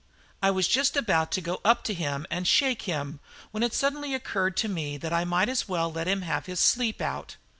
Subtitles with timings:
[0.41, 3.19] I was just about to go up to him and shake him,
[3.51, 6.59] when it suddenly occurred to me that I might as well let him have his
[6.59, 7.35] sleep out.